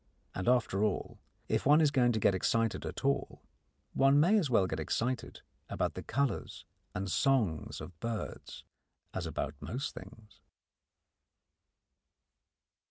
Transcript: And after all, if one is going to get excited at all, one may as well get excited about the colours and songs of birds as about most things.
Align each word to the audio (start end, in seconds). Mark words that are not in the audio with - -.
And 0.33 0.47
after 0.47 0.83
all, 0.83 1.19
if 1.47 1.63
one 1.63 1.79
is 1.79 1.91
going 1.91 2.11
to 2.13 2.19
get 2.19 2.33
excited 2.33 2.87
at 2.87 3.05
all, 3.05 3.43
one 3.93 4.19
may 4.19 4.35
as 4.39 4.49
well 4.49 4.65
get 4.65 4.79
excited 4.79 5.43
about 5.69 5.93
the 5.93 6.01
colours 6.01 6.65
and 6.95 7.07
songs 7.07 7.79
of 7.79 7.99
birds 7.99 8.63
as 9.13 9.27
about 9.27 9.53
most 9.61 9.93
things. 9.93 10.39